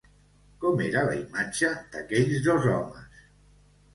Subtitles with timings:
[0.63, 3.21] Com era la imatge d'aquells dos homes?